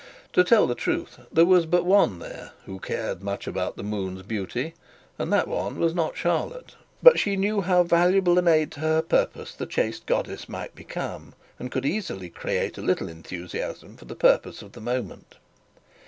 To 0.33 0.43
tell 0.43 0.65
the 0.65 0.73
truth, 0.73 1.19
there 1.31 1.45
was 1.45 1.67
but 1.67 1.85
one 1.85 2.17
there 2.17 2.53
who 2.65 2.79
cared 2.79 3.21
much 3.21 3.45
about 3.45 3.77
the 3.77 3.83
moon's 3.83 4.23
beauty, 4.23 4.73
and 5.19 5.31
that 5.31 5.47
one 5.47 5.77
was 5.77 5.93
not 5.93 6.17
Charlotte; 6.17 6.73
but 7.03 7.19
she 7.19 7.35
knew 7.35 7.61
how 7.61 7.83
valuable 7.83 8.39
an 8.39 8.47
aid 8.47 8.71
to 8.71 8.79
her 8.79 9.03
purpose 9.03 9.53
the 9.53 9.67
chaste 9.67 10.07
goddess 10.07 10.49
might 10.49 10.73
become, 10.73 11.35
and 11.59 11.71
could 11.71 11.85
easily 11.85 12.31
create 12.31 12.79
a 12.79 12.81
little 12.81 13.09
enthusiasm 13.09 13.95
for 13.95 14.05
the 14.05 14.15
purpose 14.15 14.63
of 14.63 14.71
the 14.71 14.81
moment. 14.81 15.35